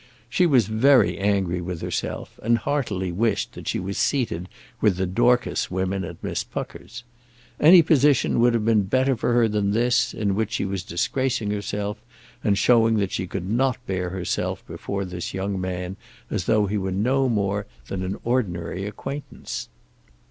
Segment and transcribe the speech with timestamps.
[0.31, 4.49] She was very angry with herself, and heartily wished that she was seated
[4.81, 7.03] with the Dorcas women at Miss Pucker's.
[7.59, 11.51] Any position would have been better for her than this, in which she was disgracing
[11.51, 12.01] herself
[12.43, 15.97] and showing that she could not bear herself before this young man
[16.31, 19.69] as though he were no more than an ordinary acquaintance.